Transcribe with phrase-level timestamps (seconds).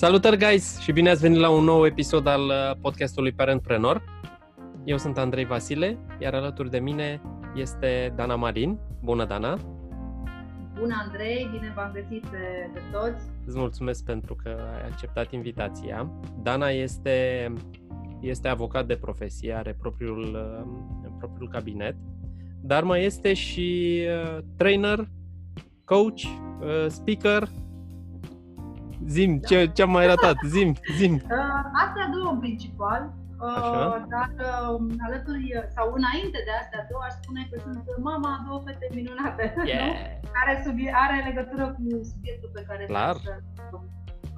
[0.00, 4.02] Salutări, guys, și bine ați venit la un nou episod al uh, podcastului Parentpreneur.
[4.84, 7.20] Eu sunt Andrei Vasile, iar alături de mine
[7.54, 8.78] este Dana Marin.
[9.02, 9.58] Bună, Dana!
[10.78, 11.48] Bună, Andrei!
[11.52, 13.22] Bine v-am găsit pe, pe toți!
[13.46, 16.10] Îți mulțumesc pentru că ai acceptat invitația.
[16.42, 17.52] Dana este,
[18.20, 21.96] este avocat de profesie, are propriul, uh, propriul cabinet,
[22.60, 25.08] dar mai este și uh, trainer,
[25.84, 26.20] coach,
[26.88, 27.48] speaker,
[29.16, 29.46] Zim, da.
[29.48, 30.36] ce, ce am mai ratat?
[30.54, 31.14] Zim, zim.
[31.14, 33.02] Uh, astea două în principal.
[33.48, 35.46] Uh, dar uh, alături,
[35.76, 39.86] sau înainte de astea două, aș spune că sunt mama a două fete minunate, yeah.
[40.22, 40.28] nu?
[40.36, 43.16] Care subie- are legătură cu subiectul pe care Clar.
[43.24, 43.32] să,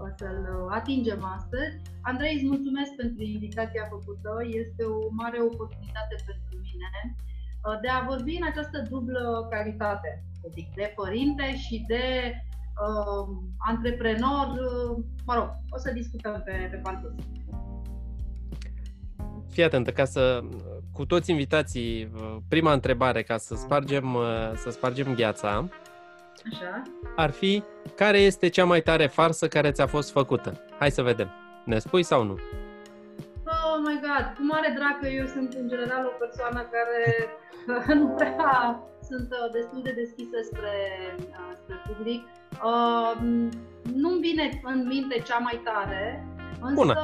[0.05, 0.43] o să-l
[0.79, 1.75] atingem astăzi.
[2.11, 4.31] Andrei, îți mulțumesc pentru invitația făcută.
[4.63, 9.23] Este o mare oportunitate pentru mine uh, de a vorbi în această dublă
[9.55, 10.11] calitate,
[10.57, 12.05] zic, de părinte și de
[12.81, 17.15] uh, antreprenor, uh, mă rog, o să discutăm pe, pe parcurs.
[19.51, 20.41] Fii atentă, ca să,
[20.93, 25.69] cu toți invitații, uh, prima întrebare, ca să spargem, uh, să spargem gheața,
[26.53, 26.83] Așa.
[27.17, 27.63] ar fi,
[27.97, 30.61] care este cea mai tare farsă care ți-a fost făcută?
[30.79, 31.31] Hai să vedem.
[31.65, 32.37] Ne spui sau nu?
[33.45, 37.03] Oh my god, cu mare drag că eu sunt în general o persoană care
[38.01, 40.75] nu prea sunt uh, destul de deschisă spre,
[41.63, 42.23] spre public.
[42.65, 43.13] Uh,
[43.95, 46.27] nu-mi vine în minte cea mai tare,
[46.61, 46.95] însă Bună.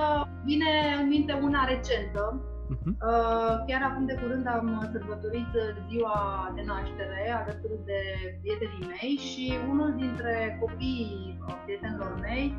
[0.45, 2.43] vine în minte una recentă.
[2.69, 2.93] Uh-huh.
[3.09, 5.53] Uh, chiar acum de curând am sărbătorit
[5.89, 8.01] ziua de naștere alături de
[8.41, 12.57] prietenii mei și unul dintre copiii prietenilor mei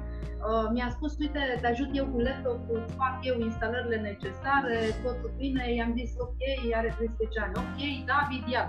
[0.48, 5.32] uh, mi-a spus, uite, te ajut eu cu laptopul, îți fac eu instalările necesare, totul
[5.38, 6.42] bine, i-am zis, ok,
[6.74, 7.80] are 13 ani, ok,
[8.12, 8.66] David, ia.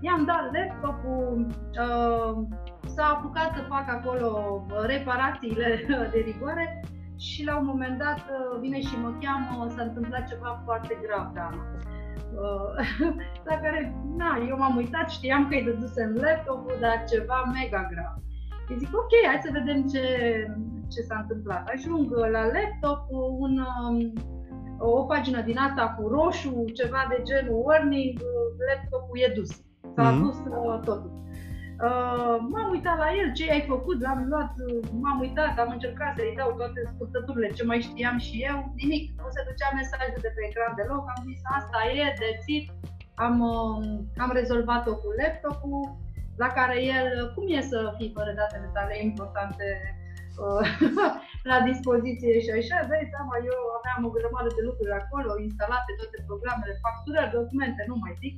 [0.00, 1.46] I-am dat laptopul,
[1.86, 2.32] uh,
[2.94, 4.28] s-a apucat să facă acolo
[4.66, 5.68] uh, reparațiile
[6.12, 6.84] de rigoare
[7.18, 11.32] și la un moment dat uh, vine și mă cheamă, s-a întâmplat ceva foarte grav,
[11.34, 11.48] da.
[13.48, 18.14] La care, na, eu m-am uitat, știam că îi în laptopul, dar ceva mega grav.
[18.68, 20.04] Îi zic, ok, hai să vedem ce,
[20.92, 21.68] ce s-a întâmplat.
[21.68, 23.06] Ajung la laptop,
[23.38, 24.12] un, um,
[24.78, 28.20] o pagină din asta cu roșu, ceva de genul warning,
[28.68, 29.69] laptopul e dus.
[29.94, 30.20] S-a mm-hmm.
[30.20, 30.36] dus
[30.84, 31.20] totul.
[31.88, 34.52] Uh, m-am uitat la el, ce ai făcut, l-am luat,
[35.02, 39.28] m-am uitat, am încercat să-i dau toate scurtăturile, ce mai știam și eu, nimic, nu
[39.34, 42.64] se ducea mesajul de pe ecran deloc, am zis asta e, dețit,
[43.26, 43.78] am, uh,
[44.24, 45.82] am rezolvat-o cu laptopul,
[46.42, 49.66] la care el, cum e să fii fără datele tale importante
[50.44, 50.64] uh,
[51.50, 56.18] la dispoziție și așa, dai seama, eu aveam o grămadă de lucruri acolo, instalate toate
[56.28, 58.34] programele, facturări, documente, nu mai zic,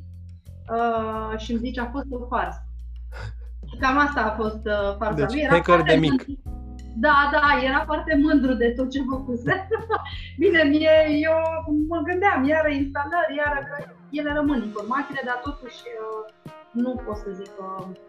[0.69, 2.63] uh, și îmi zice, a fost o farsă.
[3.81, 5.41] Cam asta a fost uh, farsa deci, lui.
[5.41, 6.25] Era hacker de mic.
[6.97, 9.69] Da, da, era foarte mândru de tot ce făcuse.
[10.43, 10.97] Bine, mie,
[11.27, 11.37] eu
[11.89, 13.77] mă gândeam, iară instalări, iară că
[14.11, 17.65] ele rămân informațiile, dar totuși uh, nu pot să zic că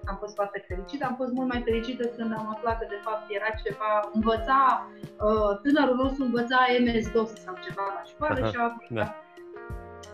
[0.05, 1.05] am fost foarte fericită.
[1.05, 4.87] Am fost mult mai fericită când am aflat că de fapt era ceva, învăța,
[5.27, 9.15] uh, tânărul nostru învăța MS-DOS sau ceva la școală Aha, și a da.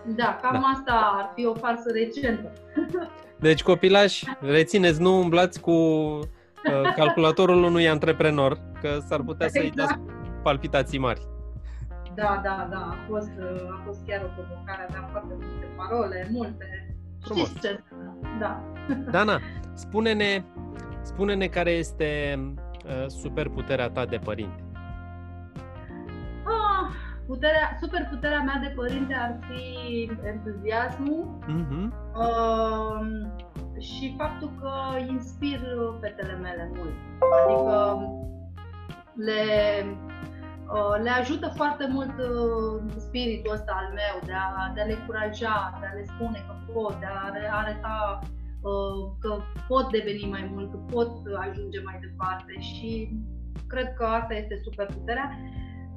[0.06, 0.68] Da, cam da.
[0.68, 2.52] asta ar fi o farsă recentă.
[3.40, 9.66] Deci, copilași, rețineți, nu umblați cu uh, calculatorul unui antreprenor, că s-ar putea exact.
[9.66, 10.00] să-i dați
[10.44, 11.22] palpitații mari.
[12.16, 16.28] Da, da, da, a fost, uh, a fost chiar o provocare, aveam foarte multe parole,
[16.32, 16.96] multe.
[17.22, 17.48] Frumos.
[17.48, 17.84] Știți ce?
[18.40, 18.64] Da.
[19.12, 19.40] Dana,
[19.84, 20.44] spune-ne,
[21.02, 22.40] spune-ne care este
[22.86, 24.64] uh, superputerea ta de părinte.
[27.30, 29.66] Puterea, super puterea mea de părinte ar fi
[30.24, 31.86] entuziasmul uh-huh.
[32.24, 33.00] uh,
[33.80, 34.72] și faptul că
[35.08, 35.60] inspir
[36.02, 36.94] fetele mele mult.
[37.40, 37.76] Adică
[39.16, 39.44] le,
[40.74, 44.98] uh, le ajută foarte mult uh, spiritul ăsta al meu de a, de a le
[45.00, 48.20] încuraja, de a le spune că pot, de a arăta
[48.62, 51.12] uh, că pot deveni mai mult, că pot
[51.48, 53.10] ajunge mai departe și
[53.68, 55.30] cred că asta este super puterea.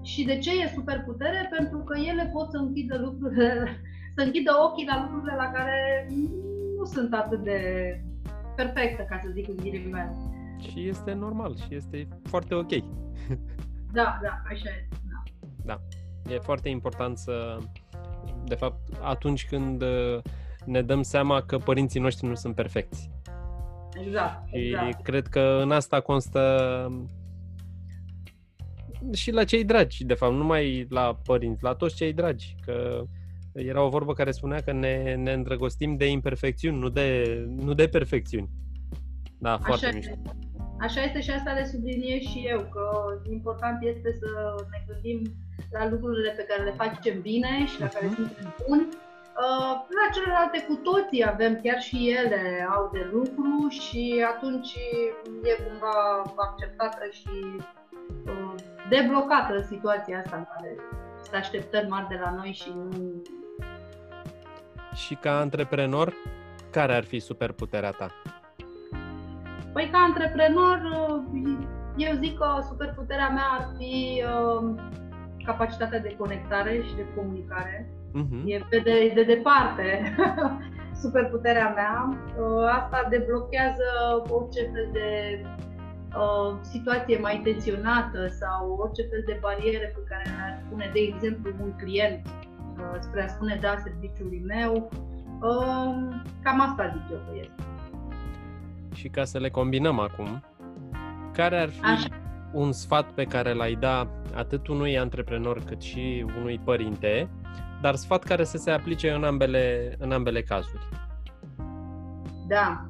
[0.03, 1.49] Și de ce e superputere?
[1.59, 3.81] Pentru că ele pot să închidă lucrurile,
[4.17, 6.09] să închidă ochii la lucrurile la care
[6.77, 7.61] nu sunt atât de
[8.57, 10.13] perfecte, ca să zic în ghilimele.
[10.59, 12.71] Și este normal și este foarte ok.
[13.93, 14.89] Da, da, așa e.
[15.09, 15.23] Da.
[15.65, 15.81] da.
[16.35, 17.59] E foarte important să,
[18.45, 20.19] de fapt, atunci când uh,
[20.65, 23.11] ne dăm seama că părinții noștri nu sunt perfecți.
[24.07, 24.87] Exact, exact.
[24.87, 26.41] Și cred că în asta constă
[29.13, 33.05] și la cei dragi, de fapt, nu mai la părinți, la toți cei dragi, că
[33.53, 37.89] era o vorbă care spunea că ne, ne îndrăgostim de imperfecțiuni, nu de, nu de
[37.89, 38.49] perfecțiuni.
[39.39, 39.93] Da, Așa foarte e.
[39.93, 40.15] mișto.
[40.81, 42.85] Așa este și asta le subliniez și eu, că
[43.31, 44.31] important este să
[44.71, 45.19] ne gândim
[45.71, 48.15] la lucrurile pe care le facem bine și la care uh-huh.
[48.15, 48.87] suntem buni.
[49.45, 54.75] Uh, la celelalte cu toții avem, chiar și ele au de lucru și atunci
[55.51, 55.97] e cumva
[56.37, 57.82] acceptată și uh,
[58.95, 60.77] deblocată situația asta în care
[61.23, 63.23] să așteptări mari de la noi și nu...
[64.95, 66.13] Și ca antreprenor,
[66.71, 68.11] care ar fi superputerea ta?
[69.73, 70.81] Păi ca antreprenor,
[71.97, 74.75] eu zic că superputerea mea ar fi uh,
[75.45, 77.91] capacitatea de conectare și de comunicare.
[78.11, 78.43] Uh-huh.
[78.45, 80.15] E pe de, de departe
[81.03, 82.09] superputerea mea.
[82.39, 83.85] Uh, asta deblochează
[84.29, 85.07] orice fel de
[86.17, 91.53] uh, situație mai tensionată sau orice fel de bariere pe care le-ar pune, de exemplu,
[91.63, 94.91] un client uh, spre a spune da serviciului meu.
[95.41, 97.63] Uh, cam asta zic eu că este.
[98.95, 100.43] Și ca să le combinăm acum,
[101.33, 102.09] care ar fi Așa.
[102.53, 107.31] un sfat pe care l-ai da atât unui antreprenor cât și unui părinte,
[107.81, 110.89] dar sfat care să se aplice în ambele, în ambele cazuri?
[112.49, 112.87] Da.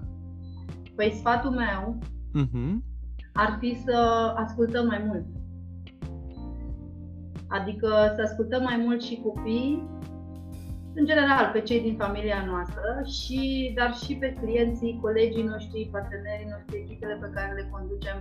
[0.96, 1.98] Păi sfatul meu
[2.36, 2.91] uh-huh
[3.32, 3.96] ar fi să
[4.36, 5.24] ascultăm mai mult.
[7.48, 9.88] Adică să ascultăm mai mult și copiii,
[10.94, 16.50] în general pe cei din familia noastră, și, dar și pe clienții, colegii noștri, partenerii
[16.50, 18.18] noștri, echipele pe care le conducem.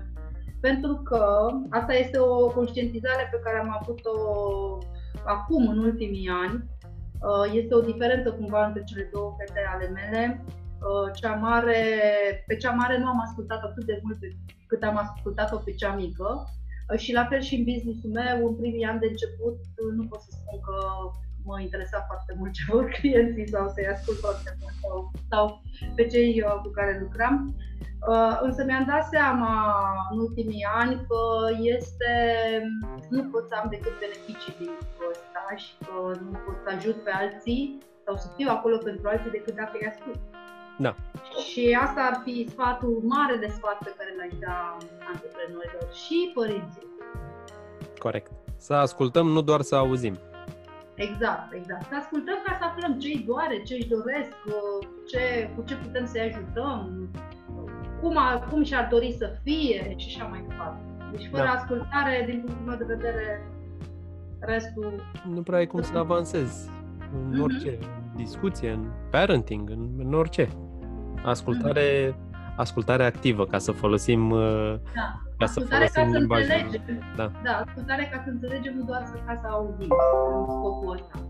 [0.59, 4.17] Pentru că asta este o conștientizare pe care am avut-o
[5.25, 6.63] acum, în ultimii ani.
[7.21, 10.43] Uh, este o diferență cumva între cele două fete ale mele.
[10.47, 11.83] Uh, cea mare,
[12.47, 14.17] pe cea mare nu am ascultat atât de mult
[14.71, 16.29] cât am ascultat-o pe cea mică.
[16.89, 20.03] Uh, și la fel și în business-ul meu, în primii ani de început, uh, nu
[20.09, 20.77] pot să spun că
[21.47, 24.95] mă interesa foarte mult ce vor clienții sau să-i ascult foarte mult sau,
[25.31, 25.43] sau
[25.95, 27.35] pe cei uh, cu care lucram.
[28.47, 29.53] însă mi-am dat seama
[30.11, 31.21] în ultimii ani că
[31.75, 32.13] este,
[33.09, 35.95] nu pot să am decât beneficii din lucrul ăsta și că
[36.25, 37.63] nu pot să ajut pe alții
[38.05, 40.21] sau să fiu acolo pentru alții decât dacă îi ascult.
[40.81, 40.95] Da.
[41.49, 44.77] Și asta ar fi sfatul mare de sfat pe care l-aș da
[45.11, 46.87] antreprenorilor și părinții.
[47.97, 48.31] Corect.
[48.57, 50.15] Să ascultăm, nu doar să auzim.
[50.95, 51.85] Exact, exact.
[51.89, 54.31] Să ascultăm ca să aflăm ce îi doare, ce își doresc,
[55.07, 57.09] ce, cu ce putem să-i ajutăm,
[58.01, 60.81] cum, a, cum și-ar dori să fie și așa mai departe.
[61.11, 61.51] Deci fără da.
[61.51, 63.51] ascultare, din punctul meu de vedere,
[64.39, 65.03] restul...
[65.29, 66.69] Nu prea ai cum să avansezi
[67.13, 67.43] în mm-hmm.
[67.43, 67.77] orice
[68.15, 70.49] discuție, în parenting, în, în orice.
[71.23, 72.15] Ascultare,
[72.57, 75.21] ascultare activă, ca să folosim uh, da.
[75.37, 76.47] ca să folosim ca limbajul.
[76.47, 77.13] Să înțelegem.
[77.15, 77.31] Da.
[77.43, 79.89] da, ascultare ca să înțelegem, nu doar să, ca să auzim
[80.37, 81.25] în scopul ăsta.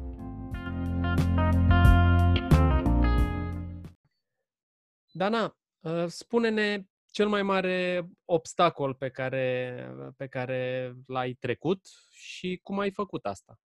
[5.11, 12.79] Dana, uh, spune-ne cel mai mare obstacol pe care, pe care l-ai trecut și cum
[12.79, 13.59] ai făcut asta.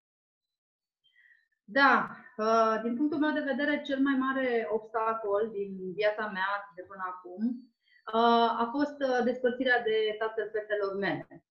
[1.69, 6.83] Da, uh, din punctul meu de vedere, cel mai mare obstacol din viața mea de
[6.83, 7.43] până acum
[8.15, 11.45] uh, a fost uh, despărțirea de tatăl fetelor mele.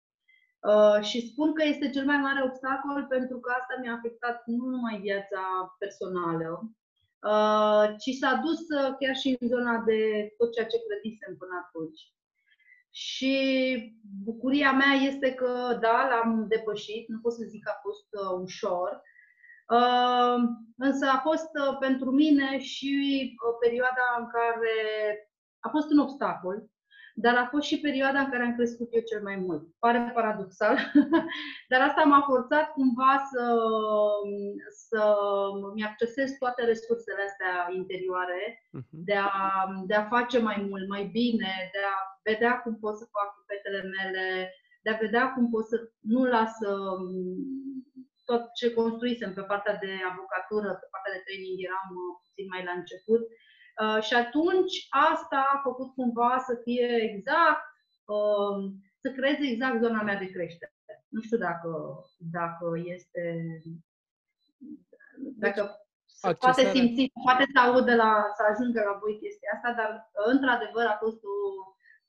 [1.00, 5.00] Și spun că este cel mai mare obstacol pentru că asta mi-a afectat nu numai
[5.00, 5.42] viața
[5.78, 6.70] personală,
[8.02, 8.60] ci s-a dus
[9.00, 10.00] chiar și în zona de
[10.38, 12.00] tot ceea ce credisem până atunci.
[12.90, 13.34] Și
[14.24, 18.08] bucuria mea este că, da, l-am depășit, nu pot să zic că a fost
[18.42, 19.02] ușor,
[20.76, 22.92] Însă a fost uh, pentru mine și
[23.46, 24.76] o uh, perioada în care
[25.60, 26.64] a fost un obstacol,
[27.14, 29.62] dar a fost și perioada în care am crescut eu cel mai mult.
[29.78, 30.76] Pare paradoxal,
[31.70, 33.58] dar asta m-a forțat cumva să,
[34.88, 35.16] să
[35.74, 38.90] mi-accesez toate resursele astea interioare, uh-huh.
[38.90, 43.08] de, a, de a face mai mult, mai bine, de a vedea cum pot să
[43.10, 46.54] fac cu fetele mele, de a vedea cum pot să nu las
[48.24, 52.64] tot ce construisem pe partea de avocatură, pe partea de training eram uh, puțin mai
[52.68, 53.22] la început.
[53.82, 54.74] Uh, și atunci
[55.12, 57.66] asta a făcut cumva să fie exact,
[58.14, 58.56] uh,
[59.02, 60.72] să creeze exact zona mea de creștere.
[61.08, 61.70] Nu știu dacă,
[62.38, 63.22] dacă este,
[65.44, 65.62] dacă
[66.22, 70.86] deci, poate simți, poate să audă la, să ajungă la voi chestia asta, dar într-adevăr
[70.86, 71.36] a fost o,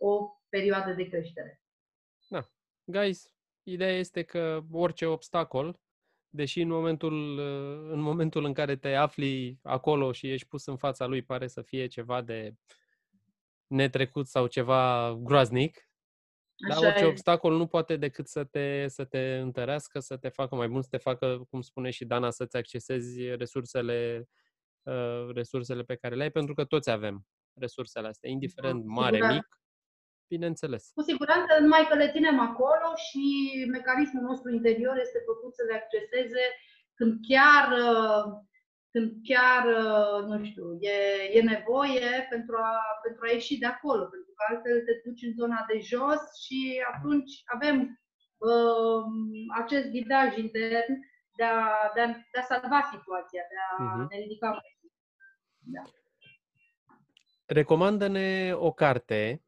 [0.07, 1.61] o perioadă de creștere.
[2.27, 2.41] Da.
[2.83, 3.31] Guys,
[3.63, 5.79] ideea este că orice obstacol
[6.35, 7.39] deși în momentul,
[7.91, 11.61] în momentul în care te afli acolo și ești pus în fața lui pare să
[11.61, 12.53] fie ceva de
[13.67, 15.89] netrecut sau ceva groaznic,
[16.69, 17.07] Așa dar orice e.
[17.07, 20.87] obstacol nu poate decât să te, să te întărească, să te facă mai bun, să
[20.91, 24.29] te facă, cum spune și Dana, să-ți accesezi resursele,
[24.83, 29.33] uh, resursele pe care le ai, pentru că toți avem resursele astea, indiferent da, mare,
[29.33, 29.59] mic,
[30.27, 30.91] Bineînțeles.
[30.93, 33.23] Cu siguranță, numai că le ținem acolo și
[33.71, 36.43] mecanismul nostru interior este făcut să le acceseze
[36.97, 37.65] când chiar,
[38.91, 39.63] când chiar
[40.29, 40.97] nu știu, e,
[41.37, 42.71] e nevoie pentru a,
[43.03, 46.59] pentru a ieși de acolo, pentru că altfel te duci în zona de jos și
[46.93, 47.77] atunci avem
[48.37, 49.03] uh,
[49.61, 50.93] acest ghidaj intern
[51.37, 54.07] de a, de a, de a salva situația, de a uh-huh.
[54.09, 54.73] ne ridica mai
[55.67, 55.81] da.
[57.45, 59.44] Recomandă-ne o carte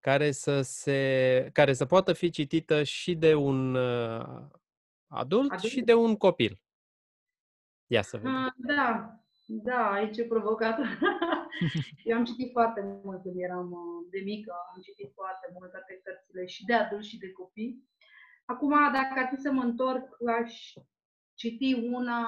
[0.00, 4.26] care să, se, care să poată fi citită și de un uh,
[5.06, 6.62] adult, adult și de un copil.
[7.86, 8.34] Ia să vedem.
[8.34, 10.78] Uh, da, da, aici e provocat.
[12.04, 16.00] Eu am citit foarte mult când eram uh, de mică, am citit foarte mult toate
[16.04, 17.88] cărțile și de adulți și de copii.
[18.44, 20.72] Acum, dacă ar fi să mă întorc, aș
[21.34, 22.22] citi una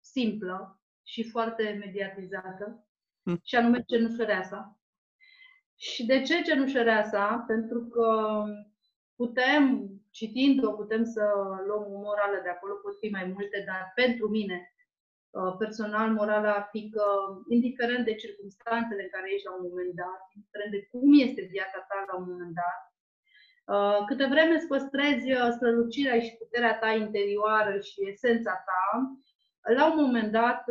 [0.00, 2.86] simplă și foarte mediatizată,
[3.22, 3.40] mm.
[3.42, 4.79] și anume Cenușăreasa.
[5.86, 7.44] Și de ce Cenușăreasa?
[7.46, 8.08] Pentru că
[9.16, 9.62] putem,
[10.10, 11.24] citind-o, putem să
[11.66, 14.58] luăm o morală de acolo, pot fi mai multe, dar pentru mine,
[15.30, 17.04] uh, personal, morala ar fi că,
[17.48, 21.78] indiferent de circunstanțele în care ești la un moment dat, indiferent de cum este viața
[21.88, 22.80] ta la un moment dat,
[23.72, 28.84] uh, câte vreme îți păstrezi uh, strălucirea și puterea ta interioară și esența ta,
[29.78, 30.62] la un moment dat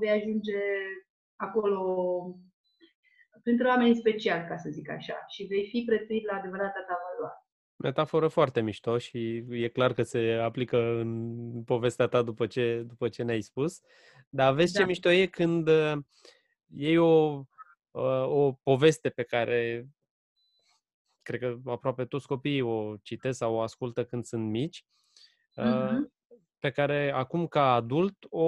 [0.00, 0.62] vei ajunge
[1.36, 1.76] acolo
[3.44, 7.38] printre oameni speciali, ca să zic așa, și vei fi prețuit la adevărata ta valoare.
[7.76, 13.08] Metaforă foarte mișto și e clar că se aplică în povestea ta după ce, după
[13.08, 13.80] ce ne-ai spus.
[14.28, 14.78] Dar vezi da.
[14.78, 15.92] ce mișto e când uh,
[16.66, 17.44] e o,
[17.90, 19.88] uh, o poveste pe care
[21.22, 24.86] cred că aproape toți copiii o citesc sau o ascultă când sunt mici,
[25.60, 25.98] uh-huh.
[26.58, 28.46] pe care acum ca adult o,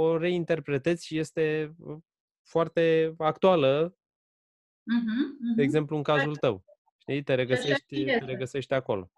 [0.00, 1.74] o reinterpretezi și este
[2.42, 3.96] foarte actuală
[4.84, 5.54] Uh-huh, uh-huh.
[5.56, 6.64] De exemplu, în cazul tău.
[6.98, 7.22] Știi?
[7.22, 9.10] Te regăsești, te regăsești acolo.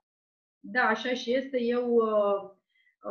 [0.61, 1.61] Da, așa și este.
[1.61, 2.51] Eu, uh,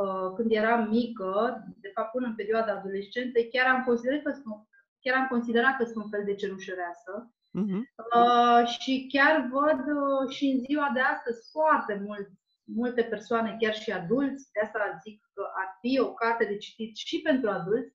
[0.01, 4.67] uh, când eram mică, de fapt până în perioada adolescentă, chiar am considerat că sunt,
[4.99, 7.33] chiar am considerat că sunt un fel de cerușăreasă.
[7.33, 7.81] Uh-huh.
[8.15, 12.29] Uh, și chiar văd uh, și în ziua de astăzi foarte mult,
[12.63, 16.95] multe persoane, chiar și adulți, de asta zic că ar fi o carte de citit
[16.95, 17.94] și pentru adulți,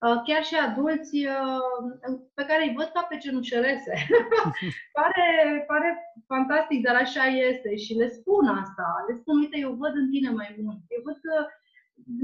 [0.00, 3.94] chiar și adulți uh, pe care îi văd ca pe cenușărese.
[4.98, 5.26] pare,
[5.66, 5.90] pare
[6.26, 8.86] fantastic, dar așa este și le spun asta.
[9.08, 10.80] Le spun, uite, eu văd în tine mai mult.
[10.88, 11.34] Eu văd că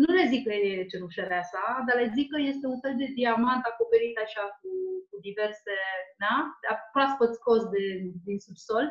[0.03, 3.63] nu le zic că e cenușăreasa, dar le zic că este un fel de diamant
[3.65, 4.71] acoperit așa cu,
[5.11, 5.75] cu diverse,
[6.23, 6.35] da?
[6.93, 7.83] proaspăt scos de,
[8.25, 8.87] din subsol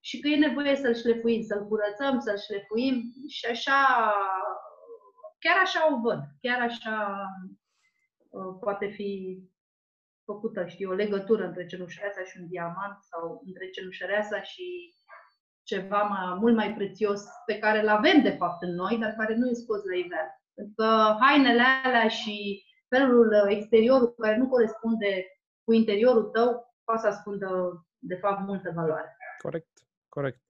[0.00, 2.94] și că e nevoie să-l șlefuim, să-l curățăm, să-l șlefuim
[3.28, 3.80] și așa,
[5.38, 7.58] chiar așa o văd, chiar așa Uh,
[8.60, 9.42] poate fi
[10.24, 14.94] făcută, știu, o legătură între cenușăreasa și un diamant sau între cenușăreasa și
[15.62, 19.34] ceva mai, mult mai prețios pe care îl avem de fapt în noi, dar care
[19.34, 20.30] nu e scos la iveală.
[20.54, 25.26] Pentru că hainele alea și felul exteriorul care nu corespunde
[25.64, 27.48] cu interiorul tău poate să ascundă
[27.98, 29.16] de fapt multă valoare.
[29.42, 29.68] Corect,
[30.08, 30.40] corect.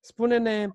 [0.00, 0.68] Spune-ne,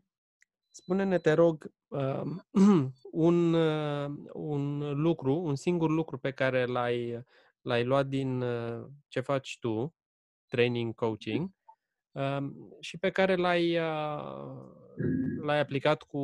[0.74, 2.24] spune-ne, te rog, uh,
[3.28, 7.24] un, uh, un lucru, un singur lucru pe care l-ai,
[7.62, 9.96] l-ai luat din uh, ce faci tu,
[10.48, 11.50] training, coaching,
[12.12, 12.48] uh,
[12.80, 14.58] și pe care l-ai, uh,
[15.42, 16.20] l-ai aplicat cu,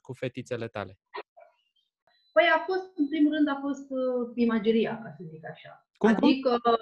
[0.00, 0.98] cu fetițele tale?
[2.32, 5.72] Păi a fost, în primul rând, a fost uh, imageria, ca să zic așa.
[6.02, 6.78] Cum, adică cum?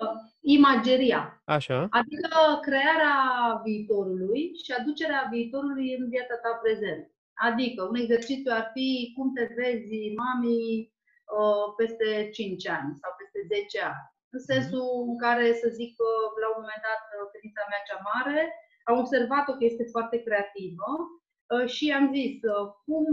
[0.58, 1.22] imageria.
[1.56, 1.78] Așa.
[2.00, 3.16] Adică crearea
[3.64, 7.04] viitorului și aducerea viitorului în viața ta prezent.
[7.48, 10.58] Adică, un exercițiu ar fi cum te vezi, mami,
[11.38, 14.04] uh, peste 5 ani sau peste 10 ani.
[14.34, 14.48] În mhm.
[14.50, 15.92] sensul în care, să zic,
[16.42, 18.40] la un moment dat, uh, fetița mea cea mare,
[18.88, 22.34] am observat-o că este foarte creativă uh, și am zis,
[22.86, 23.06] cum,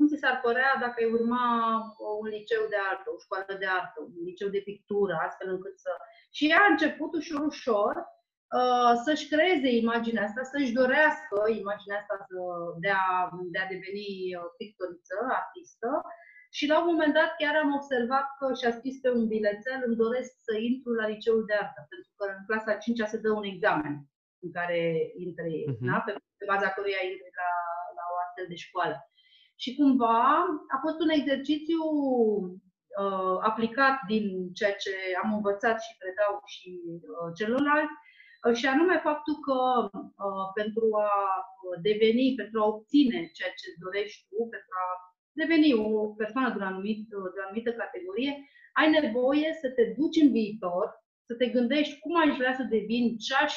[0.00, 1.44] cum ți s-ar părea dacă ai urma
[2.20, 5.92] un liceu de artă, o școală de artă, un liceu de pictură, astfel încât să...
[6.36, 7.94] Și ea a început ușor, ușor,
[8.58, 12.14] Uh, să-și creeze imaginea asta, să-și dorească imaginea asta
[12.84, 13.06] de a,
[13.54, 15.90] de a deveni uh, pictoriță, artistă.
[16.56, 20.00] Și la un moment dat chiar am observat că și-a scris pe un bilețel, îmi
[20.04, 23.46] doresc să intru la liceul de artă, pentru că în clasa 5 se dă un
[23.52, 23.94] examen
[24.44, 24.80] în care
[25.26, 25.86] intră ei, uh-huh.
[25.90, 25.96] da?
[26.06, 27.52] pe, pe baza căruia intri la,
[27.98, 28.96] la o astfel de școală.
[29.62, 30.20] Și cumva
[30.74, 31.82] a fost un exercițiu
[33.02, 37.94] uh, aplicat din ceea ce am învățat și predau și uh, celorlalți,
[38.46, 39.58] Uh, și anume faptul că
[39.92, 41.12] uh, pentru a
[41.88, 44.88] deveni, pentru a obține ceea ce dorești tu, pentru a
[45.32, 48.32] deveni o persoană de o, anumit, de o anumită categorie,
[48.72, 50.86] ai nevoie să te duci în viitor,
[51.28, 53.54] să te gândești cum aș vrea să devin, ce, aș,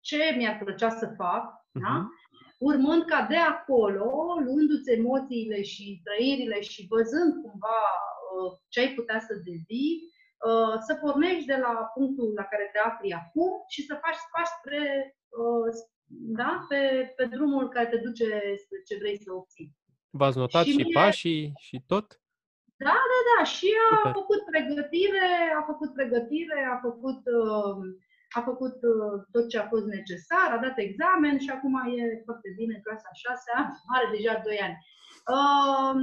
[0.00, 1.82] ce mi-ar plăcea să fac, uh-huh.
[1.82, 2.08] da?
[2.58, 2.66] Mhm.
[2.68, 4.06] urmând ca de acolo,
[4.44, 7.80] luându-ți emoțiile și trăirile și văzând cumva
[8.34, 9.94] uh, ce ai putea să devii,
[10.48, 14.56] uh, să pornești de la punctul la care te afli acum și să faci pași
[14.58, 14.82] spre,
[15.42, 15.68] uh,
[16.40, 16.66] da?
[16.68, 18.26] pe, pe drumul care te duce
[18.62, 19.76] spre ce vrei să obții.
[20.10, 20.92] V-ați notat și, și mie...
[20.92, 22.06] pașii și tot?
[22.86, 23.44] Da, da, da.
[23.44, 24.12] Și a Super.
[24.12, 25.26] făcut pregătire,
[25.60, 27.76] a făcut pregătire, a făcut, uh,
[28.36, 32.48] a făcut uh, tot ce a fost necesar, a dat examen și acum e foarte
[32.58, 33.50] bine în clasa 6,
[33.96, 34.76] are deja 2 ani.
[35.34, 35.94] Uh,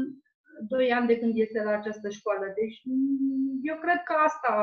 [0.68, 2.46] 2 ani de când este la această școală.
[2.60, 4.54] Deci mm, eu cred că asta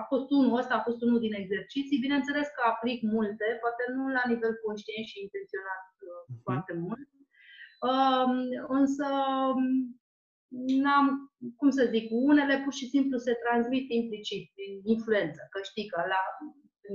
[0.00, 2.04] a fost unul, ăsta a fost unul din exerciții.
[2.06, 6.40] Bineînțeles că aplic multe, poate nu la nivel conștient și intenționat uh-huh.
[6.46, 7.08] foarte mult,
[7.90, 8.28] uh,
[8.78, 9.06] însă
[10.50, 15.86] n-am, cum să zic, unele pur și simplu se transmit implicit, din influență, că știi
[15.86, 16.22] că la,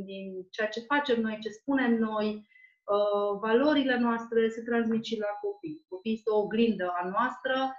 [0.05, 5.31] din ceea ce facem noi, ce spunem noi, uh, valorile noastre se transmit și la
[5.41, 5.85] copii.
[5.87, 7.75] Copiii sunt o oglindă a noastră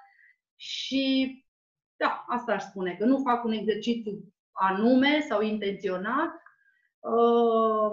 [0.56, 1.04] și
[1.96, 4.12] da, asta aș spune, că nu fac un exercițiu
[4.52, 6.32] anume sau intenționat,
[7.00, 7.90] uh,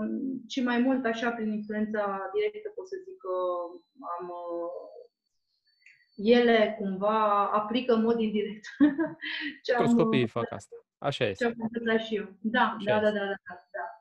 [0.47, 3.35] ci mai mult așa prin influența directă pot să zic că
[4.17, 4.92] am uh,
[6.15, 8.65] ele cumva aplică în mod indirect.
[9.63, 10.75] ce Toți copiii fac asta.
[10.97, 11.43] Așa este.
[11.43, 12.37] Ce am întâmplat și eu.
[12.39, 13.55] Da, da, da, da, da, da.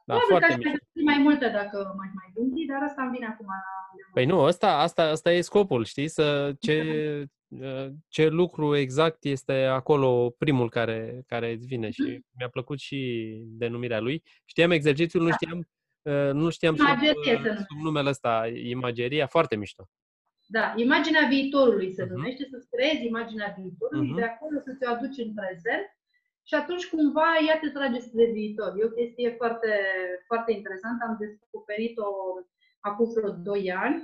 [0.05, 3.47] da Probabil că aș mai multe dacă mai mai gândi, dar asta îmi vine acum
[3.47, 4.13] la...
[4.13, 6.09] Păi nu, asta, asta, asta e scopul, știi?
[6.09, 7.25] Să ce,
[8.09, 12.27] ce lucru exact este acolo primul care, care îți vine și mm.
[12.39, 14.23] mi-a plăcut și denumirea lui.
[14.45, 15.35] Știam exercițiul, nu da.
[15.35, 15.69] știam,
[16.33, 16.87] nu știam sub,
[17.69, 19.89] sub numele ăsta, imageria, foarte mișto.
[20.57, 22.13] Da, imaginea viitorului se mhm.
[22.13, 22.53] numește, uh-huh.
[22.53, 24.21] să-ți creezi imaginea viitorului, uh-huh.
[24.21, 25.87] de acolo să te aduci în prezent
[26.49, 28.71] și atunci cumva ea te trage spre viitor.
[28.75, 29.73] E o chestie foarte,
[30.29, 31.01] foarte interesantă.
[31.05, 32.09] Am descoperit-o
[32.89, 33.99] acum vreo 2 ani,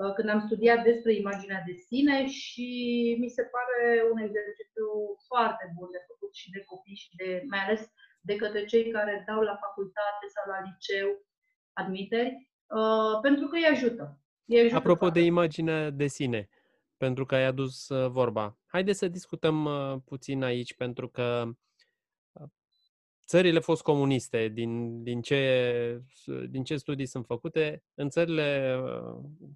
[0.00, 2.68] uh, când am studiat despre imaginea de sine și
[3.22, 3.80] mi se pare
[4.12, 4.88] un exercițiu
[5.28, 7.82] foarte bun de făcut și de copii și de, mai ales
[8.28, 11.08] de către cei care dau la facultate sau la liceu
[11.80, 12.32] admiteri,
[12.78, 14.04] uh, pentru că îi ajută.
[14.72, 16.48] Apropo de imaginea de sine,
[16.96, 21.44] pentru că ai adus uh, vorba, haideți să discutăm uh, puțin aici, pentru că
[22.32, 22.48] uh,
[23.26, 26.02] țările fost comuniste, din, din, ce,
[26.48, 28.78] din ce studii sunt făcute, în țările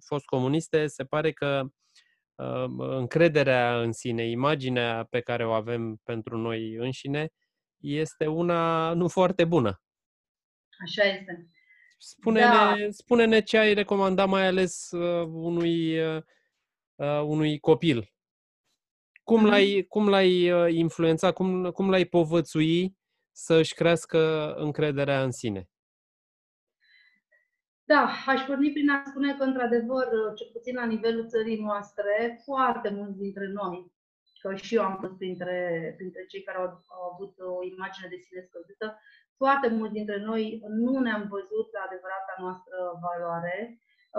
[0.05, 1.69] fost comuniste se pare că
[2.77, 7.29] încrederea în sine, imaginea pe care o avem pentru noi înșine,
[7.77, 9.81] este una nu foarte bună.
[10.83, 11.49] Așa este.
[12.07, 12.75] Spune-ne, da.
[12.89, 16.21] spune-ne ce ai recomanda mai ales uh, unui, uh,
[16.95, 18.13] uh unui copil.
[19.23, 19.49] Cum, mm-hmm.
[19.49, 22.97] l-ai, cum l-ai uh, influența, cum, cum l-ai povățui
[23.31, 25.69] să-și crească încrederea în sine?
[27.83, 32.89] Da, aș porni prin a spune că, într-adevăr, cel puțin la nivelul țării noastre, foarte
[32.89, 33.91] mulți dintre noi,
[34.41, 38.17] că și eu am fost printre, printre cei care au, au avut o imagine de
[38.17, 38.99] sine scăzută,
[39.41, 40.43] foarte mulți dintre noi
[40.83, 43.57] nu ne-am văzut la adevărata noastră valoare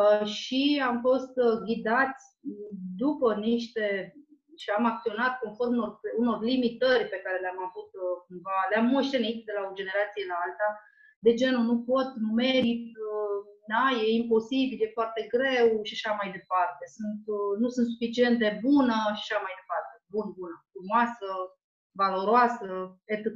[0.01, 2.25] uh, și am fost uh, ghidați
[3.03, 3.85] după niște
[4.63, 9.39] și am acționat conform unor, unor limitări pe care le-am avut uh, cumva, le-am moștenit
[9.49, 10.69] de la o generație la alta,
[11.27, 12.85] de genul nu pot, nu merit,
[13.73, 16.85] da, e imposibil, e foarte greu și așa mai departe.
[16.97, 17.21] Sunt,
[17.63, 19.93] nu sunt suficient de bună și așa mai departe.
[20.15, 21.29] Bun, bună, frumoasă,
[22.01, 22.69] valoroasă,
[23.15, 23.27] etc.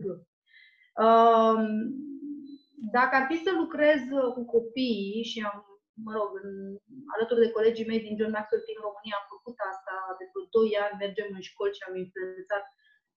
[2.96, 4.00] Dacă ar fi să lucrez
[4.37, 5.59] cu copiii și am,
[6.07, 6.50] mă rog, în,
[7.14, 10.83] alături de colegii mei din John Maxwell din România am făcut asta de vreo 2
[10.85, 12.64] ani, mergem în școli și am influențat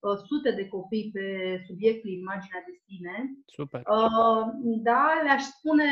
[0.06, 1.28] uh, sute de copii pe
[1.68, 3.16] subiectul imaginea de sine.
[3.60, 3.82] Super.
[3.98, 4.44] Uh,
[4.90, 5.92] da, le-aș spune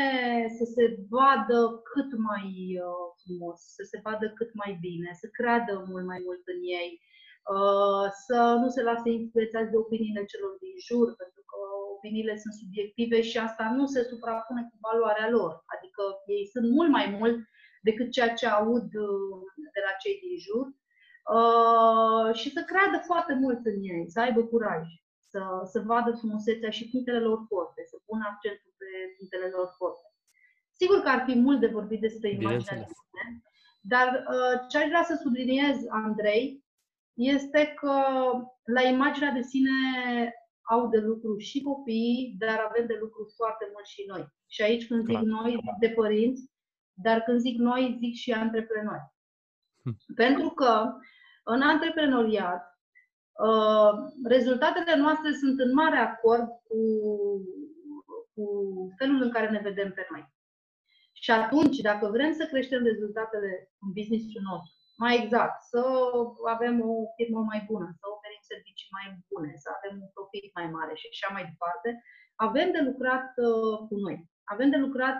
[0.58, 1.58] să se vadă
[1.92, 2.46] cât mai
[2.86, 6.92] uh, frumos, să se vadă cât mai bine, să creadă mult mai mult în ei,
[6.96, 7.10] uh,
[8.26, 11.42] să nu se lase influențați de opiniile celor din jur, pentru
[12.02, 15.52] opiniile sunt subiective și asta nu se suprapune cu valoarea lor.
[15.74, 16.02] Adică
[16.34, 17.36] ei sunt mult mai mult
[17.88, 19.38] decât ceea ce aud uh,
[19.74, 20.66] de la cei din jur
[21.36, 24.84] uh, și să creadă foarte mult în ei, să aibă curaj,
[25.32, 25.40] să,
[25.72, 30.06] să vadă frumusețea și punctele lor forte, să pună accentul pe punctele lor forte.
[30.80, 33.24] Sigur că ar fi mult de vorbit despre imaginea de sine,
[33.92, 36.44] dar uh, ce aș vrea să subliniez, Andrei,
[37.14, 37.92] este că
[38.64, 39.70] la imaginea de sine
[40.62, 44.26] au de lucru și copiii, dar avem de lucru foarte mult și noi.
[44.46, 45.22] Și aici când zic Clar.
[45.22, 46.50] noi, zic de părinți,
[46.92, 49.12] dar când zic noi, zic și antreprenori.
[49.82, 50.14] Hm.
[50.14, 50.92] Pentru că
[51.44, 52.72] în antreprenoriat,
[53.32, 53.92] Uh,
[54.24, 56.78] rezultatele noastre sunt în mare acord cu,
[58.34, 58.44] cu
[58.98, 60.32] felul în care ne vedem pe noi.
[61.12, 65.80] Și atunci, dacă vrem să creștem rezultatele în businessul nostru, mai exact, să
[66.54, 70.68] avem o firmă mai bună, să oferim servicii mai bune, să avem un profit mai
[70.76, 71.88] mare și așa mai departe,
[72.46, 74.16] avem de lucrat uh, cu noi.
[74.52, 75.18] Avem de lucrat,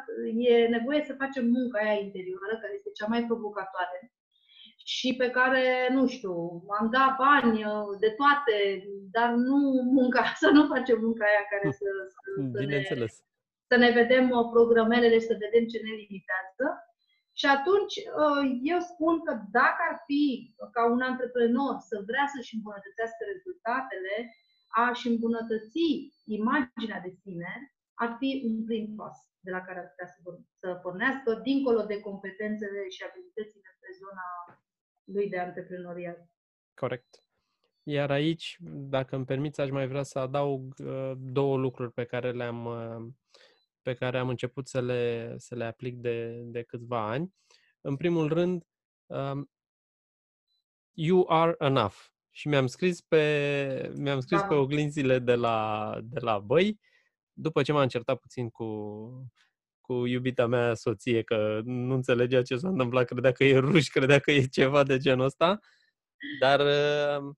[0.50, 3.98] e nevoie să facem munca aia interioară, care este cea mai provocatoare,
[4.84, 6.34] și pe care, nu știu,
[6.78, 8.56] am dat bani uh, de toate,
[9.16, 9.56] dar nu
[9.96, 13.06] munca, să nu facem munca aia care să, să, să, ne,
[13.70, 16.66] să ne vedem uh, programele și să vedem ce ne limitează.
[17.42, 20.22] Și atunci uh, eu spun că dacă ar fi
[20.76, 24.16] ca un antreprenor să vrea să-și îmbunătățească rezultatele,
[24.84, 25.86] a-și îmbunătăți
[26.38, 27.52] imaginea de sine,
[28.02, 30.18] ar fi un prim pas de la care ar putea să,
[30.60, 34.26] să pornească, dincolo de competențele și abilitățile pe zona
[35.14, 36.20] lui de antreprenoriat.
[36.82, 37.12] Corect.
[37.82, 38.56] Iar aici,
[38.96, 43.02] dacă îmi permiți, aș mai vrea să adaug uh, două lucruri pe care le-am uh,
[43.82, 47.34] pe care am început să le, să le aplic de, de câțiva ani.
[47.80, 48.62] În primul rând,
[49.06, 49.50] um,
[50.92, 51.96] you are enough.
[52.30, 54.46] Și mi-am scris pe, mi-am scris da.
[54.46, 56.80] pe oglinzile de la, de la băi,
[57.32, 58.68] după ce m-am certat puțin cu,
[59.80, 64.18] cu iubita mea soție, că nu înțelegea ce s-a întâmplat, credea că e ruș, credea
[64.18, 65.58] că e ceva de genul ăsta,
[66.40, 67.34] dar uh,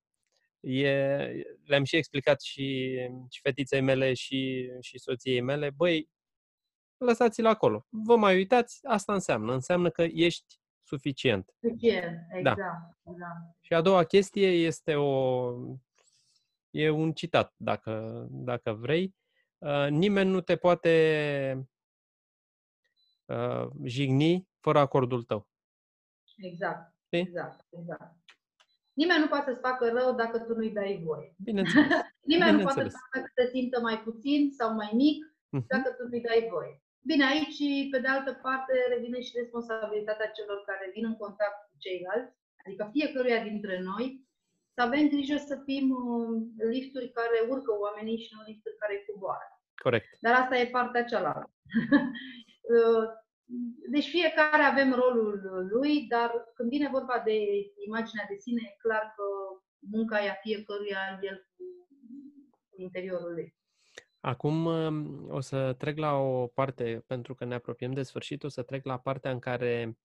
[0.61, 2.96] e, le-am și explicat și,
[3.30, 6.09] și fetiței mele și, și soției mele, băi,
[7.05, 7.87] lăsați-l acolo.
[7.88, 9.53] Vă mai uitați, asta înseamnă.
[9.53, 11.55] Înseamnă că ești suficient.
[11.61, 12.59] Suficient, exact.
[12.59, 13.11] Da.
[13.11, 13.57] exact.
[13.61, 15.53] Și a doua chestie este o...
[16.71, 19.14] E un citat, dacă, dacă vrei.
[19.59, 21.69] Uh, nimeni nu te poate
[23.25, 25.49] uh, jigni fără acordul tău.
[26.37, 26.95] Exact.
[27.07, 27.21] Știi?
[27.21, 28.17] Exact, exact.
[28.93, 31.35] Nimeni nu poate să-ți facă rău dacă tu nu-i dai voie.
[31.45, 31.87] Bineînțeles.
[32.33, 32.64] Nimeni Bineînțeles.
[32.64, 35.67] nu poate să facă să te simtă mai puțin sau mai mic uh-huh.
[35.67, 36.84] dacă tu nu-i dai voie.
[37.11, 41.77] Bine, aici, pe de altă parte, revine și responsabilitatea celor care vin în contact cu
[41.79, 42.33] ceilalți,
[42.64, 44.07] adică fiecăruia dintre noi,
[44.75, 46.43] să avem grijă să fim uh,
[46.75, 49.49] lifturi care urcă oamenii și nu lifturi care coboară.
[49.83, 50.09] Corect.
[50.21, 51.51] Dar asta e partea cealaltă.
[52.77, 53.07] Uh,
[53.90, 55.40] deci fiecare avem rolul
[55.71, 57.37] lui, dar când vine vorba de
[57.87, 59.25] imaginea de sine, e clar că
[59.90, 61.64] munca e a fiecăruia el cu
[62.77, 63.55] interiorul lui.
[64.25, 68.49] Acum um, o să trec la o parte, pentru că ne apropiem de sfârșit, o
[68.49, 69.99] să trec la partea în care,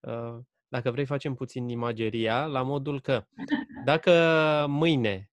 [0.00, 3.26] uh, dacă vrei, facem puțin imageria, la modul că
[3.84, 4.12] dacă
[4.68, 5.30] mâine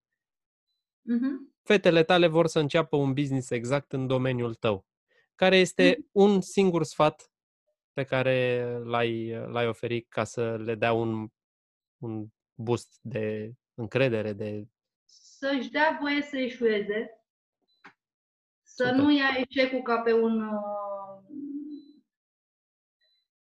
[1.00, 1.54] uh-huh.
[1.70, 4.86] fetele tale vor să înceapă un business exact în domeniul tău,
[5.36, 6.12] care este uh-huh.
[6.12, 7.32] un singur sfat
[7.94, 11.28] pe care l-ai, l-ai oferit ca să le dea un,
[11.98, 14.68] un boost de încredere, de...
[15.06, 17.21] Să-și dea voie să eșueze,
[18.82, 19.02] să Super.
[19.02, 20.82] nu ia eșecul ca pe un uh,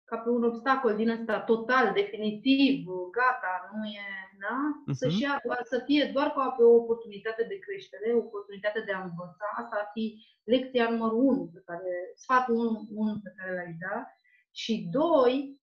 [0.04, 4.08] ca pe un obstacol din ăsta total, definitiv, gata, nu e,
[4.43, 4.58] da?
[4.58, 4.93] Uh-huh.
[4.99, 9.04] Să, ia, să fie doar ca pe o oportunitate de creștere, o oportunitate de a
[9.04, 9.45] învăța.
[9.56, 14.08] Asta ar fi lecția numărul unu, pe care, sfatul unu, unu pe care l-ai da.
[14.52, 15.62] Și doi,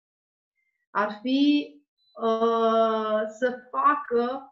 [0.91, 1.41] ar fi
[2.21, 4.50] uh, să facă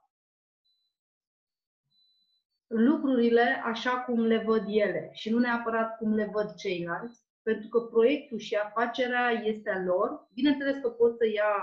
[2.69, 7.79] lucrurile așa cum le văd ele și nu neapărat cum le văd ceilalți, pentru că
[7.79, 10.27] proiectul și afacerea este a lor.
[10.33, 11.53] Bineînțeles că pot să ia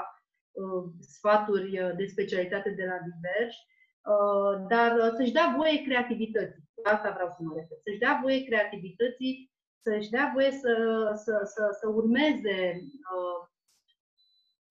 [0.53, 3.61] uh, sfaturi uh, de specialitate de la diversi,
[4.13, 6.65] uh, dar uh, să-și dea voie creativității.
[6.85, 7.79] Asta vreau să mă refer.
[7.83, 10.75] Să-și dea voie creativității, să-și dea voie să,
[11.25, 12.59] să, să, să urmeze
[13.15, 13.49] uh,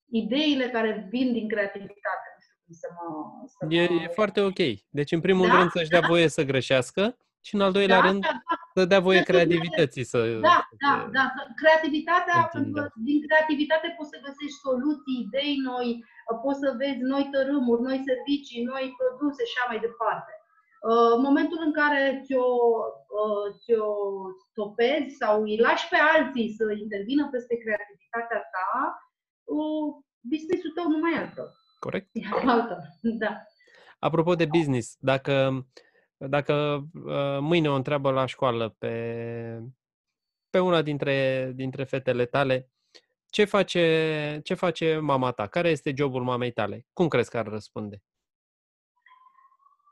[0.10, 2.35] ideile care vin din creativitate
[2.70, 3.06] să mă...
[3.48, 4.02] Să e, mă...
[4.02, 4.62] e foarte ok.
[4.90, 5.58] Deci, în primul da?
[5.58, 8.56] rând, să-și dea voie să greșească și, în al doilea da, rând, da, da.
[8.76, 10.20] să dea voie creativității să...
[10.50, 11.26] Da, da, da.
[11.62, 15.88] Creativitatea, pentru că din creativitate poți să găsești soluții, idei noi,
[16.44, 20.34] poți să vezi noi tărâmuri, noi servicii, noi produse și așa mai departe.
[20.90, 22.50] Uh, în momentul în care ți-o,
[23.22, 23.92] uh, ți-o
[24.48, 28.72] stopezi sau îi lași pe alții să intervină peste creativitatea ta,
[29.56, 29.88] uh,
[30.32, 31.50] business-ul tău nu mai e al tău.
[31.86, 32.10] Corect?
[33.02, 33.42] da.
[34.00, 35.66] Apropo de business, dacă,
[36.18, 39.60] dacă uh, mâine o întreabă la școală pe,
[40.50, 42.70] pe una dintre, dintre fetele tale,
[43.30, 45.48] ce face, ce face mama ta?
[45.48, 46.86] Care este jobul mamei tale?
[46.94, 48.02] Cum crezi că ar răspunde?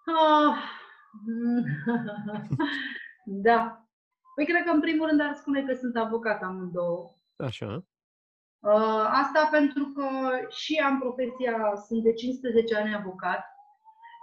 [0.05, 0.55] Oh.
[3.47, 3.87] da.
[4.35, 7.15] Păi cred că în primul rând ar spune că sunt avocat amândouă.
[7.35, 7.85] Așa.
[8.71, 10.07] Uh, asta pentru că
[10.49, 11.55] și am profesia,
[11.87, 13.43] sunt de 15 ani avocat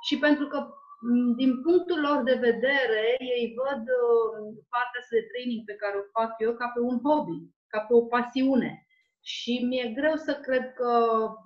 [0.07, 0.59] și pentru că
[1.37, 4.39] din punctul lor de vedere, ei văd uh,
[4.73, 7.39] partea asta de training pe care o fac eu ca pe un hobby,
[7.73, 8.87] ca pe o pasiune.
[9.23, 10.93] Și mi-e greu să cred că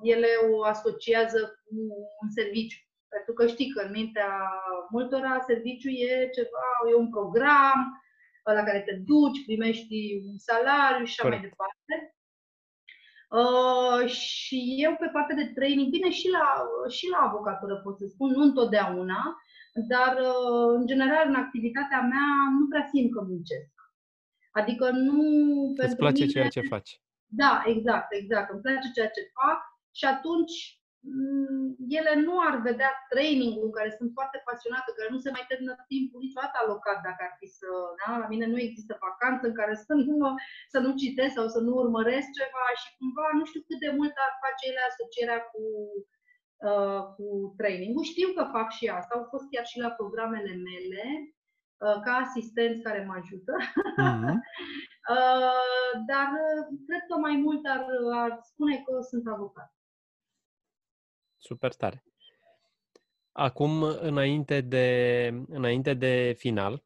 [0.02, 1.74] ele o asociază cu
[2.22, 2.80] un serviciu.
[3.08, 4.32] Pentru că știi că în mintea
[4.90, 7.78] multora serviciu e ceva, e un program
[8.44, 9.96] la care te duci, primești
[10.28, 12.13] un salariu și așa mai departe.
[13.40, 16.46] Uh, și eu pe partea de training, bine și la,
[16.88, 19.22] și la avocatură pot să spun, nu întotdeauna,
[19.88, 23.74] dar uh, în general în activitatea mea nu prea simt că muncesc.
[24.50, 25.22] Adică nu
[25.68, 26.32] Îți pentru place mine...
[26.32, 27.00] ceea ce faci.
[27.26, 28.50] Da, exact, exact.
[28.50, 29.60] Îmi place ceea ce fac
[29.98, 30.83] și atunci mm,
[31.98, 35.74] ele nu ar vedea training-ul în care sunt foarte pasionată, care nu se mai termină
[35.92, 37.68] timpul niciodată alocat dacă ar fi să...
[38.00, 38.10] Da?
[38.22, 40.16] La mine nu există vacanță în care să nu,
[40.72, 44.14] să nu citesc sau să nu urmăresc ceva și cumva nu știu cât de mult
[44.26, 45.62] ar face ele asocierea cu,
[46.68, 47.26] uh, cu
[47.58, 48.10] training-ul.
[48.12, 51.04] Știu că fac și asta, au fost chiar și la programele mele
[51.84, 53.52] uh, ca asistenți care mă ajută.
[54.04, 54.36] Mm-hmm.
[55.16, 57.86] Uh, dar uh, cred că mai mult ar,
[58.24, 59.74] ar spune că sunt avocat.
[61.44, 62.04] Super tare.
[63.32, 66.84] Acum, înainte de, înainte de final,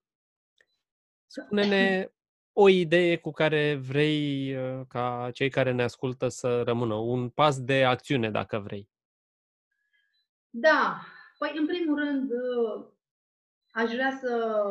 [1.27, 2.11] spune-ne
[2.53, 7.61] o idee cu care vrei uh, ca cei care ne ascultă să rămână, un pas
[7.61, 8.89] de acțiune, dacă vrei.
[10.51, 11.01] Da.
[11.39, 12.31] Păi, în primul rând,
[13.71, 14.63] aș vrea să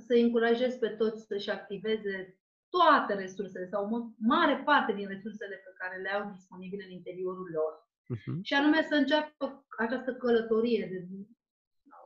[0.00, 5.72] să încurajez pe toți să-și activeze toate resursele sau o mare parte din resursele pe
[5.76, 7.88] care le au disponibile în interiorul lor.
[8.12, 8.38] Uh-huh.
[8.42, 11.06] Și anume să înceapă această călătorie de,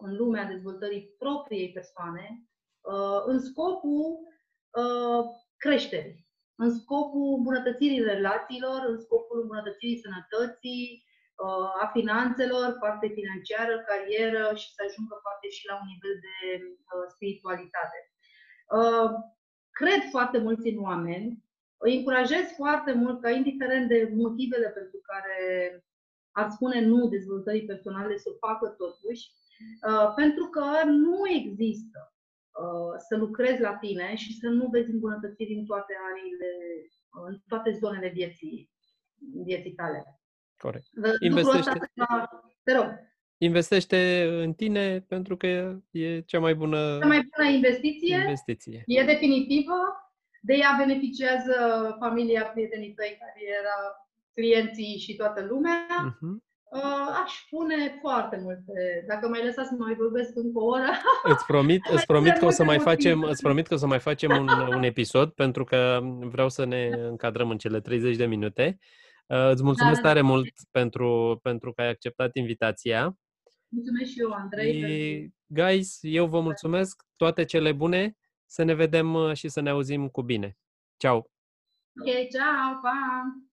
[0.00, 2.44] în lumea dezvoltării propriei persoane
[2.80, 4.18] uh, în scopul
[4.70, 5.24] uh,
[5.56, 11.06] creșterii, în scopul îmbunătățirii relațiilor, în scopul îmbunătățirii sănătății,
[11.82, 17.06] a finanțelor, parte financiară, carieră și să ajungă poate și la un nivel de uh,
[17.14, 17.98] spiritualitate.
[18.78, 19.10] Uh,
[19.80, 21.28] cred foarte mulți în oameni,
[21.84, 25.36] îi încurajez foarte mult ca, indiferent de motivele pentru care
[26.40, 29.22] ar spune nu dezvoltării personale, să o facă totuși,
[29.88, 32.12] uh, pentru că nu există
[33.08, 36.50] să lucrezi la tine și să nu vezi îmbunătățiri în toate ariile,
[37.26, 38.70] în toate zonele vieții,
[39.44, 40.20] vieții tale.
[40.56, 40.86] Corect.
[41.20, 41.90] Investește,
[42.62, 42.86] te rog.
[43.38, 48.16] investește în tine pentru că e cea mai bună, cea mai bună investiție.
[48.16, 48.82] investiție.
[48.86, 49.76] E definitivă.
[50.42, 51.54] De ea beneficiază
[51.98, 54.07] familia, prietenii tăi, cariera,
[54.38, 55.86] clienții și toată lumea.
[56.10, 56.46] Uh-huh.
[57.24, 59.04] Aș spune foarte multe.
[59.08, 60.90] Dacă mai lăsați să mai vorbesc încă o oră.
[61.32, 63.98] Îți promit, îți promit că o să mai facem, îți promit că o să mai
[63.98, 68.78] facem un, un episod pentru că vreau să ne încadrăm în cele 30 de minute.
[69.26, 70.26] Uh, îți mulțumesc da, tare da.
[70.26, 73.18] mult pentru, pentru că ai acceptat invitația.
[73.68, 74.72] Mulțumesc și eu, Andrei.
[74.72, 77.02] Și, guys, eu vă mulțumesc.
[77.16, 78.16] Toate cele bune.
[78.46, 80.56] Să ne vedem uh, și să ne auzim cu bine.
[80.96, 81.16] Ciao!
[81.16, 83.47] Ok, ciao, pa!